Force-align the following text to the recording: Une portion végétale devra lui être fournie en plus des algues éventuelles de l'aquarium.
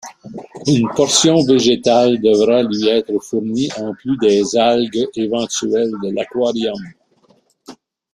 Une 0.65 0.89
portion 0.95 1.43
végétale 1.43 2.19
devra 2.21 2.63
lui 2.63 2.87
être 2.87 3.19
fournie 3.19 3.69
en 3.77 3.93
plus 3.93 4.17
des 4.17 4.57
algues 4.57 5.07
éventuelles 5.15 5.93
de 6.03 6.11
l'aquarium. 6.15 6.79